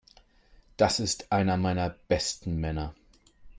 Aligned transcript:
Das 0.77 0.99
ist 0.99 1.31
einer 1.31 1.57
meiner 1.57 1.91
besten 1.91 2.55
Männer. 2.55 2.95